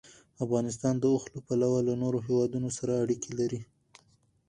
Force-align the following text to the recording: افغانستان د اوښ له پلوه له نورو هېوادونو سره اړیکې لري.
افغانستان 0.43 0.95
د 0.99 1.03
اوښ 1.11 1.23
له 1.35 1.39
پلوه 1.47 1.79
له 1.87 1.93
نورو 2.01 2.19
هېوادونو 2.27 2.69
سره 2.77 3.01
اړیکې 3.03 3.31
لري. 3.39 3.61